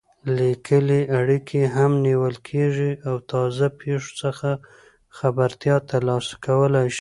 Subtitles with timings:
[0.37, 4.49] لیکلې اړیکې هم نیول کېږي او تازه پېښو څخه
[5.17, 6.89] خبرتیا ترلاسه کولای شي.